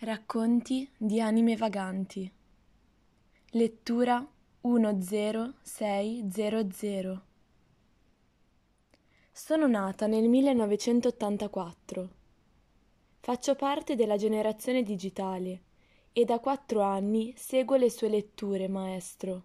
Racconti 0.00 0.86
di 0.94 1.22
anime 1.22 1.56
vaganti. 1.56 2.30
Lettura 3.52 4.22
10600. 4.60 7.22
Sono 9.32 9.66
nata 9.66 10.06
nel 10.06 10.28
1984. 10.28 12.10
Faccio 13.20 13.54
parte 13.54 13.94
della 13.94 14.18
generazione 14.18 14.82
digitale 14.82 15.62
e 16.12 16.26
da 16.26 16.40
quattro 16.40 16.82
anni 16.82 17.32
seguo 17.34 17.76
le 17.76 17.88
sue 17.88 18.10
letture, 18.10 18.68
maestro. 18.68 19.44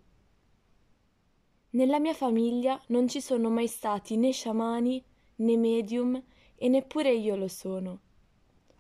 Nella 1.69 1.97
mia 1.97 2.13
famiglia 2.13 2.77
non 2.87 3.07
ci 3.07 3.21
sono 3.21 3.49
mai 3.49 3.67
stati 3.67 4.17
né 4.17 4.33
sciamani 4.33 5.01
né 5.35 5.55
medium 5.55 6.21
e 6.55 6.67
neppure 6.67 7.13
io 7.13 7.37
lo 7.37 7.47
sono 7.47 8.09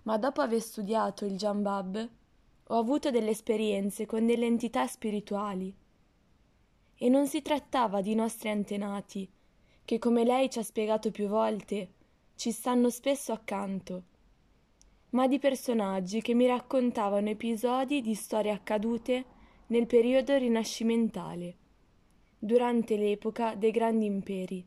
ma 0.03 0.17
dopo 0.17 0.41
aver 0.41 0.61
studiato 0.61 1.25
il 1.25 1.37
Jambab 1.37 2.09
ho 2.67 2.77
avuto 2.77 3.11
delle 3.11 3.31
esperienze 3.31 4.05
con 4.05 4.25
delle 4.25 4.45
entità 4.45 4.87
spirituali. 4.87 5.75
E 6.95 7.09
non 7.09 7.27
si 7.27 7.41
trattava 7.41 8.01
di 8.01 8.15
nostri 8.15 8.49
antenati, 8.49 9.29
che 9.83 9.99
come 9.99 10.23
lei 10.23 10.49
ci 10.49 10.59
ha 10.59 10.63
spiegato 10.63 11.11
più 11.11 11.27
volte, 11.27 11.89
ci 12.35 12.51
stanno 12.51 12.89
spesso 12.89 13.33
accanto, 13.33 14.03
ma 15.09 15.27
di 15.27 15.37
personaggi 15.39 16.21
che 16.21 16.33
mi 16.33 16.47
raccontavano 16.47 17.29
episodi 17.29 18.01
di 18.01 18.15
storie 18.15 18.51
accadute 18.51 19.25
nel 19.67 19.85
periodo 19.85 20.37
rinascimentale, 20.37 21.55
durante 22.39 22.95
l'epoca 22.95 23.55
dei 23.55 23.71
grandi 23.71 24.05
imperi, 24.05 24.65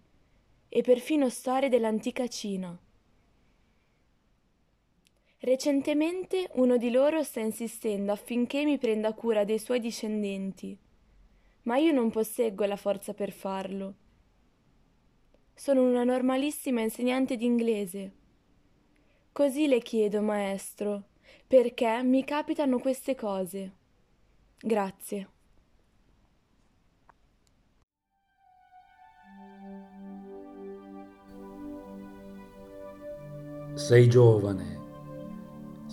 e 0.69 0.83
perfino 0.83 1.29
storie 1.29 1.69
dell'antica 1.69 2.27
Cina 2.29 2.79
Recentemente 5.45 6.49
uno 6.55 6.79
di 6.79 6.91
loro 6.91 7.23
sta 7.23 7.41
insistendo 7.41 8.13
affinché 8.13 8.65
mi 8.65 8.79
prenda 8.79 9.13
cura 9.13 9.45
dei 9.45 9.59
suoi 9.59 9.79
discendenti, 9.79 10.75
ma 11.65 11.77
io 11.77 11.93
non 11.93 12.11
posseggo 12.11 12.65
la 12.65 12.77
forza 12.77 13.13
per 13.13 13.31
farlo. 13.31 13.95
Sono 15.53 15.83
una 15.83 16.03
normalissima 16.03 16.81
insegnante 16.81 17.37
d'inglese. 17.37 18.13
Così 19.33 19.67
le 19.67 19.81
chiedo, 19.81 20.23
maestro, 20.23 21.09
perché 21.47 22.03
mi 22.03 22.25
capitano 22.25 22.79
queste 22.79 23.15
cose. 23.15 23.73
Grazie. 24.59 25.29
Sei 33.75 34.09
giovane 34.09 34.84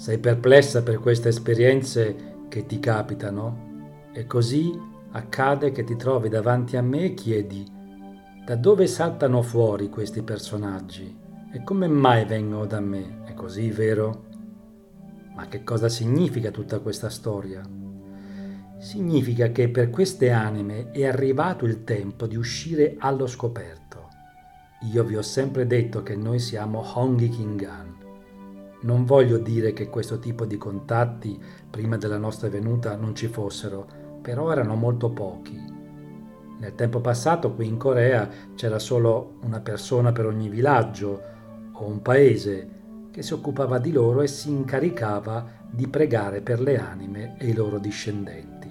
sei 0.02 0.18
perplessa 0.18 0.82
per 0.82 0.98
queste 0.98 1.30
esperienze 1.30 2.46
che 2.50 2.66
ti 2.66 2.80
capitano 2.80 4.10
e 4.12 4.26
così 4.26 4.76
accade 5.12 5.72
che 5.72 5.84
ti 5.84 5.96
trovi 5.96 6.28
davanti 6.28 6.76
a 6.76 6.82
me 6.82 7.04
e 7.04 7.14
chiedi 7.14 7.64
da 8.44 8.56
dove 8.56 8.88
saltano 8.88 9.44
fuori 9.44 9.90
questi 9.90 10.24
personaggi 10.24 11.16
e 11.54 11.64
come 11.64 11.88
mai 11.88 12.26
vengono 12.26 12.66
da 12.66 12.80
me. 12.80 13.22
È 13.26 13.36
così, 13.36 13.70
vero? 13.70 14.26
Ma 15.36 15.46
che 15.46 15.64
cosa 15.64 15.88
significa 15.88 16.50
tutta 16.50 16.80
questa 16.80 17.12
storia? 17.12 17.62
Significa 18.80 19.52
che 19.52 19.70
per 19.70 19.92
queste 19.92 20.32
anime 20.32 20.90
è 20.90 21.06
arrivato 21.06 21.66
il 21.66 21.84
tempo 21.84 22.26
di 22.26 22.38
uscire 22.38 22.96
allo 22.98 23.28
scoperto. 23.28 24.08
Io 24.92 25.04
vi 25.04 25.16
ho 25.16 25.22
sempre 25.22 25.68
detto 25.68 26.02
che 26.02 26.16
noi 26.16 26.40
siamo 26.40 26.82
Hongi 26.96 27.30
Kingan 27.30 27.91
non 28.82 29.06
voglio 29.06 29.38
dire 29.38 29.74
che 29.74 29.90
questo 29.90 30.20
tipo 30.20 30.46
di 30.46 30.58
contatti 30.58 31.40
prima 31.70 31.98
della 31.98 32.18
nostra 32.18 32.50
venuta 32.50 32.96
non 32.96 33.16
ci 33.16 33.28
fossero, 33.28 33.88
però 34.22 34.52
erano 34.52 34.76
molto 34.76 35.10
pochi. 35.12 35.60
Nel 36.60 36.76
tempo 36.76 37.00
passato 37.00 37.54
qui 37.54 37.68
in 37.68 37.78
Corea 37.78 38.30
c'era 38.56 38.80
solo 38.80 39.38
una 39.42 39.60
persona 39.60 40.12
per 40.12 40.26
ogni 40.26 40.50
villaggio 40.50 41.22
o 41.74 41.86
un 41.86 42.02
paese 42.02 42.80
che 43.12 43.24
si 43.24 43.34
occupava 43.34 43.78
di 43.78 43.92
loro 43.92 44.22
e 44.22 44.28
si 44.28 44.50
incaricava 44.50 45.60
di 45.70 45.88
pregare 45.88 46.42
per 46.42 46.62
le 46.62 46.80
anime 46.80 47.36
e 47.38 47.48
i 47.48 47.54
loro 47.54 47.78
discendenti. 47.78 48.70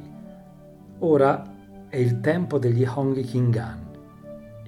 Ora 1.00 1.56
è 1.88 1.96
il 1.96 2.20
tempo 2.20 2.58
degli 2.58 2.84
Hongyi 2.84 3.22
Kingan. 3.22 3.88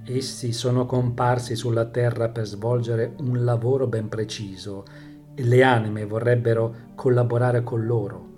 Essi 0.05 0.53
sono 0.53 0.85
comparsi 0.85 1.55
sulla 1.55 1.85
terra 1.85 2.29
per 2.29 2.47
svolgere 2.47 3.15
un 3.19 3.45
lavoro 3.45 3.87
ben 3.87 4.09
preciso 4.09 4.85
le 5.35 5.63
anime 5.63 6.05
vorrebbero 6.05 6.75
collaborare 6.95 7.63
con 7.63 7.87
loro. 7.87 8.31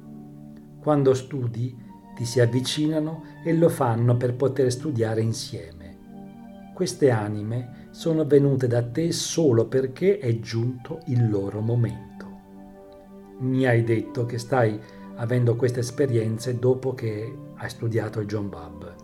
Quando 0.80 1.14
studi 1.14 1.76
ti 2.14 2.24
si 2.24 2.40
avvicinano 2.40 3.24
e 3.44 3.52
lo 3.54 3.68
fanno 3.68 4.16
per 4.16 4.34
poter 4.34 4.70
studiare 4.70 5.20
insieme. 5.20 5.82
Queste 6.72 7.10
anime 7.10 7.88
sono 7.90 8.24
venute 8.24 8.66
da 8.68 8.82
te 8.82 9.10
solo 9.12 9.66
perché 9.66 10.18
è 10.18 10.38
giunto 10.38 11.00
il 11.06 11.28
loro 11.28 11.60
momento. 11.60 12.12
Mi 13.38 13.66
hai 13.66 13.82
detto 13.82 14.24
che 14.26 14.38
stai 14.38 14.78
avendo 15.16 15.56
queste 15.56 15.80
esperienze 15.80 16.58
dopo 16.58 16.94
che 16.94 17.36
hai 17.56 17.70
studiato 17.70 18.20
il 18.20 18.26
John 18.26 18.48
Bab. 18.48 18.94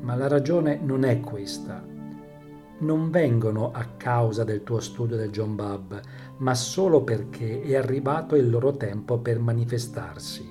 Ma 0.00 0.14
la 0.14 0.28
ragione 0.28 0.78
non 0.82 1.04
è 1.04 1.20
questa 1.20 1.92
non 2.82 3.10
vengono 3.10 3.70
a 3.72 3.84
causa 3.96 4.44
del 4.44 4.62
tuo 4.62 4.80
studio 4.80 5.16
del 5.16 5.30
John 5.30 5.54
Bab, 5.54 6.00
ma 6.38 6.54
solo 6.54 7.02
perché 7.02 7.62
è 7.62 7.76
arrivato 7.76 8.34
il 8.36 8.50
loro 8.50 8.76
tempo 8.76 9.18
per 9.18 9.38
manifestarsi. 9.38 10.50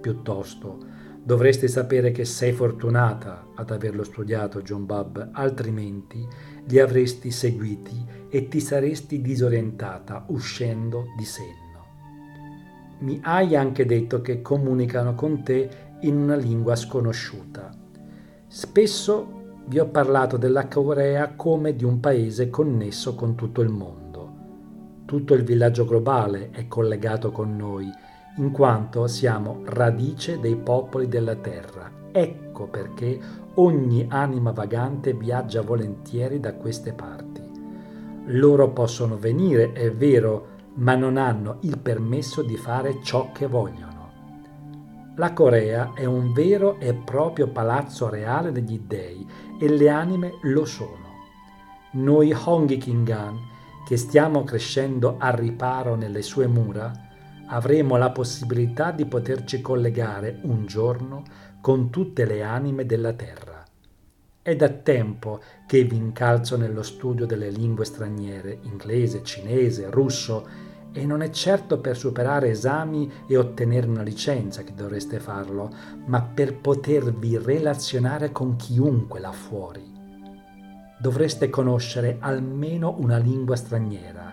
Piuttosto, 0.00 0.78
dovresti 1.22 1.68
sapere 1.68 2.10
che 2.10 2.24
sei 2.24 2.52
fortunata 2.52 3.48
ad 3.54 3.70
averlo 3.70 4.04
studiato 4.04 4.62
John 4.62 4.86
Bab, 4.86 5.30
altrimenti 5.32 6.26
li 6.64 6.78
avresti 6.78 7.30
seguiti 7.30 8.04
e 8.28 8.48
ti 8.48 8.60
saresti 8.60 9.20
disorientata 9.20 10.24
uscendo 10.28 11.06
di 11.16 11.24
senno. 11.24 11.66
Mi 13.00 13.20
hai 13.22 13.56
anche 13.56 13.84
detto 13.86 14.20
che 14.20 14.42
comunicano 14.42 15.14
con 15.14 15.42
te 15.42 15.68
in 16.00 16.16
una 16.16 16.36
lingua 16.36 16.76
sconosciuta. 16.76 17.70
Spesso 18.46 19.36
vi 19.66 19.78
ho 19.78 19.86
parlato 19.86 20.36
della 20.36 20.66
Corea 20.66 21.34
come 21.34 21.76
di 21.76 21.84
un 21.84 22.00
paese 22.00 22.48
connesso 22.48 23.14
con 23.14 23.34
tutto 23.34 23.60
il 23.60 23.68
mondo. 23.68 24.07
Tutto 25.08 25.32
il 25.32 25.42
villaggio 25.42 25.86
globale 25.86 26.50
è 26.50 26.68
collegato 26.68 27.30
con 27.30 27.56
noi, 27.56 27.90
in 28.36 28.50
quanto 28.50 29.06
siamo 29.06 29.62
radice 29.64 30.38
dei 30.38 30.54
popoli 30.54 31.08
della 31.08 31.34
terra. 31.34 31.90
Ecco 32.12 32.66
perché 32.66 33.18
ogni 33.54 34.04
anima 34.10 34.50
vagante 34.50 35.14
viaggia 35.14 35.62
volentieri 35.62 36.40
da 36.40 36.52
queste 36.52 36.92
parti. 36.92 37.40
Loro 38.26 38.68
possono 38.72 39.16
venire, 39.16 39.72
è 39.72 39.90
vero, 39.90 40.48
ma 40.74 40.94
non 40.94 41.16
hanno 41.16 41.56
il 41.60 41.78
permesso 41.78 42.42
di 42.42 42.58
fare 42.58 42.98
ciò 43.02 43.32
che 43.32 43.46
vogliono. 43.46 44.10
La 45.16 45.32
Corea 45.32 45.92
è 45.94 46.04
un 46.04 46.34
vero 46.34 46.78
e 46.80 46.92
proprio 46.92 47.48
palazzo 47.48 48.10
reale 48.10 48.52
degli 48.52 48.78
dèi 48.78 49.26
e 49.58 49.70
le 49.70 49.88
anime 49.88 50.34
lo 50.42 50.66
sono. 50.66 51.06
Noi 51.92 52.30
Honghi 52.44 52.76
Kingan, 52.76 53.56
che 53.88 53.96
stiamo 53.96 54.44
crescendo 54.44 55.16
a 55.18 55.30
riparo 55.30 55.94
nelle 55.94 56.20
sue 56.20 56.46
mura, 56.46 56.92
avremo 57.46 57.96
la 57.96 58.10
possibilità 58.10 58.90
di 58.90 59.06
poterci 59.06 59.62
collegare 59.62 60.40
un 60.42 60.66
giorno 60.66 61.22
con 61.62 61.88
tutte 61.88 62.26
le 62.26 62.42
anime 62.42 62.84
della 62.84 63.14
terra. 63.14 63.64
È 64.42 64.54
da 64.54 64.68
tempo 64.68 65.40
che 65.66 65.84
vi 65.84 65.96
incalzo 65.96 66.58
nello 66.58 66.82
studio 66.82 67.24
delle 67.24 67.48
lingue 67.48 67.86
straniere, 67.86 68.58
inglese, 68.64 69.22
cinese, 69.22 69.88
russo, 69.88 70.46
e 70.92 71.06
non 71.06 71.22
è 71.22 71.30
certo 71.30 71.80
per 71.80 71.96
superare 71.96 72.50
esami 72.50 73.10
e 73.26 73.38
ottenere 73.38 73.86
una 73.86 74.02
licenza 74.02 74.64
che 74.64 74.74
dovreste 74.74 75.18
farlo, 75.18 75.74
ma 76.04 76.20
per 76.20 76.58
potervi 76.58 77.38
relazionare 77.38 78.32
con 78.32 78.56
chiunque 78.56 79.18
là 79.18 79.32
fuori. 79.32 79.97
Dovreste 81.00 81.48
conoscere 81.48 82.16
almeno 82.20 82.96
una 82.98 83.18
lingua 83.18 83.56
straniera. 83.56 84.30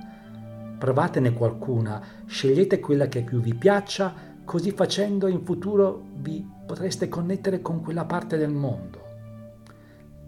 Provatene 0.78 1.34
qualcuna, 1.34 2.02
scegliete 2.26 2.80
quella 2.80 3.08
che 3.08 3.22
più 3.22 3.40
vi 3.40 3.54
piaccia, 3.54 4.14
così 4.44 4.72
facendo 4.72 5.28
in 5.28 5.44
futuro 5.44 6.04
vi 6.16 6.46
potreste 6.66 7.08
connettere 7.08 7.62
con 7.62 7.82
quella 7.82 8.06
parte 8.06 8.38
del 8.38 8.52
mondo. 8.52 9.04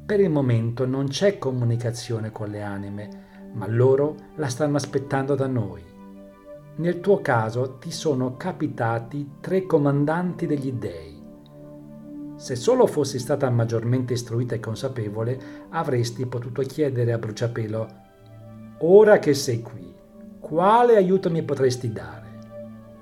Per 0.05 0.19
il 0.19 0.29
momento 0.29 0.85
non 0.85 1.07
c'è 1.07 1.37
comunicazione 1.37 2.31
con 2.31 2.49
le 2.49 2.61
anime, 2.61 3.49
ma 3.53 3.67
loro 3.67 4.15
la 4.35 4.47
stanno 4.47 4.77
aspettando 4.77 5.35
da 5.35 5.47
noi 5.47 5.95
nel 6.77 6.99
tuo 6.99 7.21
caso 7.21 7.77
ti 7.79 7.91
sono 7.91 8.37
capitati 8.37 9.37
tre 9.39 9.65
comandanti 9.65 10.45
degli 10.45 10.71
dèi. 10.73 11.16
Se 12.37 12.55
solo 12.55 12.85
fossi 12.85 13.17
stata 13.17 13.49
maggiormente 13.49 14.13
istruita 14.13 14.53
e 14.53 14.59
consapevole, 14.59 15.39
avresti 15.69 16.27
potuto 16.27 16.61
chiedere 16.61 17.11
a 17.11 17.17
bruciapelo, 17.17 17.87
ora 18.81 19.17
che 19.17 19.33
sei 19.33 19.59
qui, 19.63 19.91
quale 20.39 20.97
aiuto 20.97 21.31
mi 21.31 21.41
potresti 21.41 21.91
dare? 21.91 22.25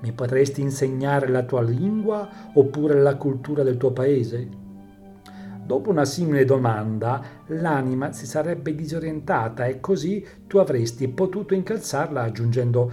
Mi 0.00 0.12
potresti 0.12 0.62
insegnare 0.62 1.28
la 1.28 1.42
tua 1.42 1.60
lingua 1.60 2.26
oppure 2.54 3.00
la 3.02 3.16
cultura 3.16 3.62
del 3.62 3.76
tuo 3.76 3.92
paese? 3.92 4.48
Dopo 5.66 5.90
una 5.90 6.06
simile 6.06 6.46
domanda, 6.46 7.22
l'anima 7.48 8.12
si 8.12 8.24
sarebbe 8.24 8.74
disorientata 8.74 9.66
e 9.66 9.80
così 9.80 10.24
tu 10.46 10.56
avresti 10.56 11.08
potuto 11.08 11.52
incalzarla 11.52 12.22
aggiungendo 12.22 12.92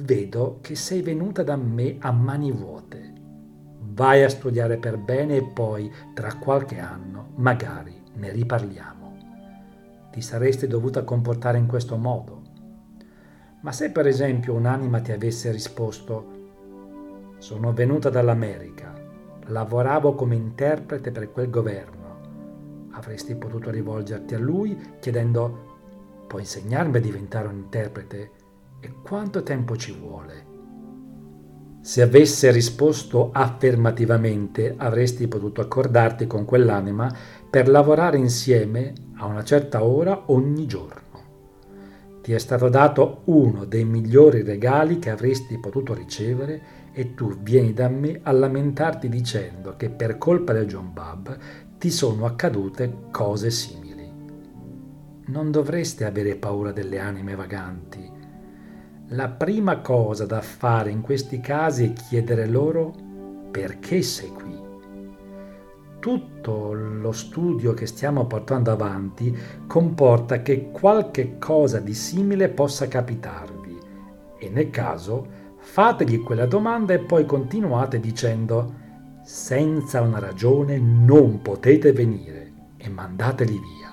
Vedo 0.00 0.58
che 0.60 0.74
sei 0.74 1.00
venuta 1.00 1.42
da 1.42 1.56
me 1.56 1.96
a 1.98 2.12
mani 2.12 2.52
vuote. 2.52 3.07
Vai 3.98 4.22
a 4.22 4.28
studiare 4.28 4.76
per 4.76 4.96
bene 4.96 5.38
e 5.38 5.42
poi, 5.42 5.92
tra 6.14 6.36
qualche 6.36 6.78
anno, 6.78 7.30
magari 7.34 8.00
ne 8.14 8.30
riparliamo. 8.30 9.16
Ti 10.12 10.20
saresti 10.20 10.68
dovuta 10.68 11.02
comportare 11.02 11.58
in 11.58 11.66
questo 11.66 11.96
modo. 11.96 12.42
Ma 13.62 13.72
se 13.72 13.90
per 13.90 14.06
esempio 14.06 14.54
un'anima 14.54 15.00
ti 15.00 15.10
avesse 15.10 15.50
risposto 15.50 16.36
Sono 17.38 17.72
venuta 17.72 18.08
dall'America, 18.08 18.94
lavoravo 19.46 20.14
come 20.14 20.36
interprete 20.36 21.10
per 21.10 21.32
quel 21.32 21.50
governo, 21.50 22.86
avresti 22.92 23.34
potuto 23.34 23.70
rivolgerti 23.70 24.36
a 24.36 24.38
lui 24.38 24.78
chiedendo 25.00 26.24
puoi 26.28 26.42
insegnarmi 26.42 26.98
a 26.98 27.00
diventare 27.00 27.48
un 27.48 27.56
interprete 27.56 28.30
e 28.78 28.92
quanto 29.02 29.42
tempo 29.42 29.76
ci 29.76 29.92
vuole? 29.92 30.57
Se 31.88 32.02
avesse 32.02 32.50
risposto 32.50 33.30
affermativamente 33.32 34.74
avresti 34.76 35.26
potuto 35.26 35.62
accordarti 35.62 36.26
con 36.26 36.44
quell'anima 36.44 37.10
per 37.48 37.66
lavorare 37.66 38.18
insieme 38.18 38.92
a 39.14 39.24
una 39.24 39.42
certa 39.42 39.82
ora 39.82 40.24
ogni 40.26 40.66
giorno. 40.66 41.00
Ti 42.20 42.34
è 42.34 42.38
stato 42.38 42.68
dato 42.68 43.22
uno 43.24 43.64
dei 43.64 43.86
migliori 43.86 44.42
regali 44.42 44.98
che 44.98 45.08
avresti 45.08 45.56
potuto 45.58 45.94
ricevere 45.94 46.60
e 46.92 47.14
tu 47.14 47.38
vieni 47.40 47.72
da 47.72 47.88
me 47.88 48.20
a 48.22 48.32
lamentarti 48.32 49.08
dicendo 49.08 49.74
che 49.78 49.88
per 49.88 50.18
colpa 50.18 50.52
del 50.52 50.66
John 50.66 50.92
Bab 50.92 51.38
ti 51.78 51.90
sono 51.90 52.26
accadute 52.26 53.04
cose 53.10 53.50
simili. 53.50 54.12
Non 55.28 55.50
dovreste 55.50 56.04
avere 56.04 56.36
paura 56.36 56.70
delle 56.70 56.98
anime 56.98 57.34
vaganti. 57.34 58.17
La 59.12 59.28
prima 59.28 59.78
cosa 59.78 60.26
da 60.26 60.42
fare 60.42 60.90
in 60.90 61.00
questi 61.00 61.40
casi 61.40 61.86
è 61.86 61.92
chiedere 61.94 62.46
loro 62.46 62.92
perché 63.50 64.02
sei 64.02 64.30
qui. 64.30 64.54
Tutto 65.98 66.74
lo 66.74 67.12
studio 67.12 67.72
che 67.72 67.86
stiamo 67.86 68.26
portando 68.26 68.70
avanti 68.70 69.34
comporta 69.66 70.42
che 70.42 70.70
qualche 70.70 71.38
cosa 71.38 71.80
di 71.80 71.94
simile 71.94 72.50
possa 72.50 72.86
capitarvi 72.86 73.78
e 74.38 74.50
nel 74.50 74.68
caso 74.68 75.26
fategli 75.56 76.20
quella 76.22 76.46
domanda 76.46 76.92
e 76.92 76.98
poi 76.98 77.24
continuate 77.24 78.00
dicendo 78.00 78.74
senza 79.24 80.02
una 80.02 80.18
ragione 80.18 80.78
non 80.78 81.40
potete 81.40 81.92
venire 81.92 82.52
e 82.76 82.90
mandateli 82.90 83.52
via. 83.52 83.87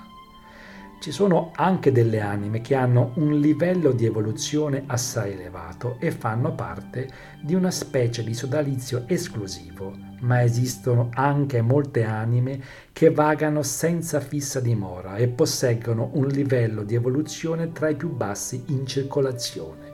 Ci 0.98 1.12
sono 1.12 1.52
anche 1.54 1.92
delle 1.92 2.20
anime 2.20 2.60
che 2.62 2.74
hanno 2.74 3.12
un 3.16 3.38
livello 3.38 3.92
di 3.92 4.06
evoluzione 4.06 4.84
assai 4.86 5.34
elevato 5.34 5.98
e 6.00 6.10
fanno 6.10 6.54
parte 6.54 7.08
di 7.42 7.54
una 7.54 7.70
specie 7.70 8.24
di 8.24 8.34
sodalizio 8.34 9.04
esclusivo, 9.06 9.94
ma 10.20 10.42
esistono 10.42 11.10
anche 11.12 11.60
molte 11.60 12.02
anime 12.02 12.60
che 12.92 13.10
vagano 13.10 13.62
senza 13.62 14.20
fissa 14.20 14.58
dimora 14.58 15.16
e 15.16 15.28
posseggono 15.28 16.10
un 16.14 16.26
livello 16.26 16.82
di 16.82 16.94
evoluzione 16.94 17.70
tra 17.72 17.88
i 17.88 17.94
più 17.94 18.10
bassi 18.10 18.64
in 18.68 18.86
circolazione. 18.86 19.92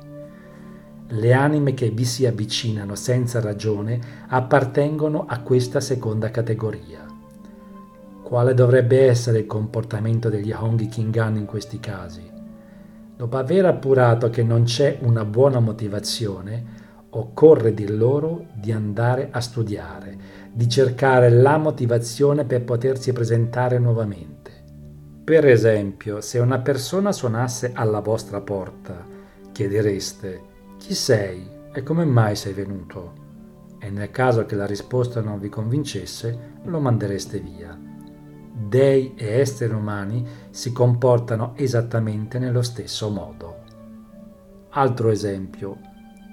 Le 1.09 1.33
anime 1.35 1.75
che 1.75 1.91
vi 1.91 2.07
si 2.07 2.25
avvicinano 2.25 2.95
senza 2.95 3.39
ragione 3.41 4.01
appartengono 4.29 5.27
a 5.27 5.41
questa 5.41 5.81
seconda 5.81 6.31
categoria. 6.31 7.12
Quale 8.33 8.55
dovrebbe 8.55 9.09
essere 9.09 9.41
il 9.41 9.47
comportamento 9.47 10.31
degli 10.31 10.53
Hongi 10.53 10.87
Kingan 10.89 11.37
in 11.37 11.45
questi 11.45 11.79
casi? 11.79 12.23
Dopo 13.15 13.37
aver 13.37 13.67
appurato 13.67 14.31
che 14.31 14.43
non 14.43 14.63
c'è 14.63 14.97
una 15.03 15.27
buona 15.27 15.61
motivazione, 15.61 16.65
occorre 17.11 17.75
dir 17.75 17.91
loro 17.91 18.47
di 18.55 18.73
andare 18.73 19.29
a 19.31 19.41
studiare, 19.43 20.17
di 20.51 20.67
cercare 20.67 21.29
la 21.29 21.59
motivazione 21.59 22.47
per 22.47 22.65
potersi 22.65 23.13
presentare 23.13 23.79
nuovamente. 23.79 24.51
Per 25.23 25.47
esempio, 25.47 26.23
se 26.23 26.39
una 26.39 26.61
persona 26.61 27.13
suonasse 27.13 27.73
alla 27.75 28.01
vostra 28.01 28.41
porta, 28.41 29.05
chiedereste 29.53 30.41
chi 30.79 30.95
sei 30.95 31.47
e 31.71 31.83
come 31.83 32.07
mai 32.07 32.35
sei 32.35 32.55
venuto? 32.55 33.13
E 33.79 33.91
nel 33.91 34.11
caso 34.11 34.47
che 34.47 34.55
la 34.55 34.65
risposta 34.65 35.21
non 35.21 35.39
vi 35.39 35.51
convincesse, 35.51 36.55
lo 36.65 36.81
mandereste 36.81 37.39
via. 37.39 37.92
Dei 38.53 39.15
e 39.17 39.41
esseri 39.41 39.73
umani 39.73 40.27
si 40.51 40.73
comportano 40.73 41.53
esattamente 41.57 42.39
nello 42.39 42.63
stesso 42.63 43.09
modo. 43.09 43.57
Altro 44.71 45.11
esempio, 45.11 45.79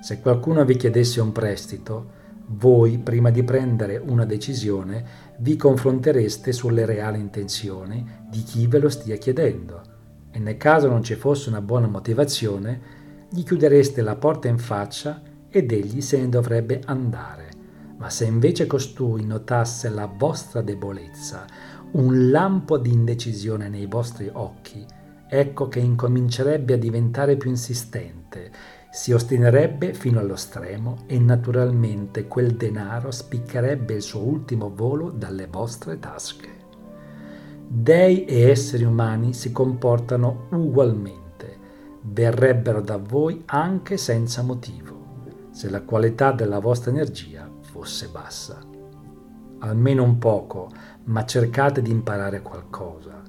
se 0.02 0.20
qualcuno 0.20 0.64
vi 0.66 0.76
chiedesse 0.76 1.22
un 1.22 1.32
prestito, 1.32 2.18
voi, 2.52 2.98
prima 2.98 3.30
di 3.30 3.44
prendere 3.44 3.98
una 3.98 4.26
decisione, 4.26 5.06
vi 5.38 5.56
confrontereste 5.56 6.52
sulle 6.52 6.86
reali 6.86 7.20
intenzioni 7.20 8.06
di 8.28 8.44
chi 8.44 8.68
ve 8.68 8.80
lo 8.80 8.90
stia 8.90 9.18
chiedendo 9.18 9.98
e 10.32 10.40
nel 10.40 10.58
caso 10.58 10.88
non 10.88 11.04
ci 11.04 11.16
fosse 11.16 11.50
una 11.50 11.62
buona 11.62 11.88
motivazione, 11.88 12.98
gli 13.30 13.44
chiudereste 13.44 14.02
la 14.02 14.16
porta 14.16 14.48
in 14.48 14.58
faccia 14.58 15.22
ed 15.50 15.72
egli 15.72 16.02
se 16.02 16.20
ne 16.20 16.30
dovrebbe 16.30 16.82
andare. 16.86 17.48
Ma 17.98 18.10
se 18.10 18.26
invece 18.26 18.66
costui 18.66 19.26
notasse 19.26 19.90
la 19.90 20.06
vostra 20.06 20.62
debolezza, 20.62 21.46
un 21.92 22.30
lampo 22.30 22.78
di 22.78 22.92
indecisione 22.92 23.70
nei 23.70 23.86
vostri 23.86 24.30
occhi, 24.32 24.86
ecco 25.28 25.68
che 25.68 25.80
incomincerebbe 25.80 26.74
a 26.74 26.78
diventare 26.78 27.36
più 27.36 27.50
insistente, 27.50 28.52
si 28.92 29.12
ostinerebbe 29.12 29.94
fino 29.94 30.20
allo 30.20 30.36
stremo 30.36 31.04
e 31.06 31.20
naturalmente 31.20 32.28
quel 32.28 32.56
denaro 32.56 33.12
spiccherebbe 33.12 33.94
il 33.94 34.02
suo 34.02 34.22
ultimo 34.22 34.72
volo 34.74 35.12
dalle 35.12 35.48
vostre 35.48 36.00
tasche. 36.00 36.58
Dei 37.68 38.26
e 38.26 38.50
esseri 38.50 38.84
umani 38.84 39.34
si 39.34 39.52
comportano 39.52 40.48
ugualmente 40.52 41.20
verrebbero 42.02 42.82
da 42.82 42.98
voi 42.98 43.44
anche 43.46 43.98
senza 43.98 44.42
motivo, 44.42 44.98
se 45.52 45.70
la 45.70 45.82
qualità 45.82 46.32
della 46.32 46.60
vostra 46.60 46.92
energia 46.92 47.50
fosse 47.62 48.08
bassa. 48.08 48.60
Almeno 49.60 50.04
un 50.04 50.18
poco, 50.18 50.70
ma 51.10 51.26
cercate 51.26 51.82
di 51.82 51.92
imparare 51.92 52.42
qualcosa. 52.42 53.22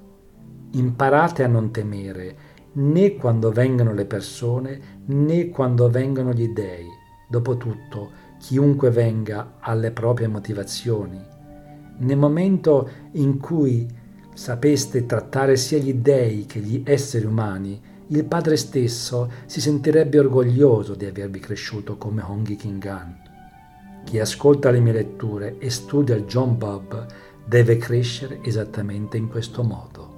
Imparate 0.73 1.43
a 1.43 1.49
non 1.49 1.71
temere 1.71 2.49
né 2.73 3.17
quando 3.17 3.51
vengono 3.51 3.93
le 3.93 4.05
persone 4.05 4.81
né 5.07 5.49
quando 5.49 5.89
vengono 5.89 6.33
gli 6.33 6.49
dèi. 6.49 6.87
Dopotutto, 7.29 8.11
chiunque 8.39 8.91
venga 8.91 9.57
ha 9.61 9.75
le 9.75 9.91
proprie 9.93 10.29
motivazioni. 10.29 11.21
Nel 11.99 12.17
momento 12.17 12.89
in 13.13 13.39
cui 13.39 13.89
sapeste 14.35 15.07
trattare 15.07 15.57
sia 15.57 15.79
gli 15.79 15.95
dèi 15.95 16.47
che 16.47 16.61
gli 16.61 16.83
esseri 16.85 17.25
umani, 17.25 17.81
il 18.09 18.25
padre 18.25 18.57
stesso 18.57 19.31
si 19.47 19.61
sentirebbe 19.61 20.19
orgoglioso 20.19 20.95
di 20.95 21.07
avervi 21.07 21.39
cresciuto 21.39 21.97
come 21.97 22.23
Hongi 22.23 22.57
Kingan. 22.57 23.29
Chi 24.05 24.19
ascolta 24.19 24.71
le 24.71 24.81
mie 24.81 24.93
letture 24.93 25.59
e 25.59 25.71
studia 25.71 26.17
il 26.17 26.25
John 26.25 26.57
Bob 26.57 27.07
deve 27.51 27.79
crescere 27.79 28.39
esattamente 28.45 29.17
in 29.17 29.29
questo 29.29 29.65
modo. 29.65 30.10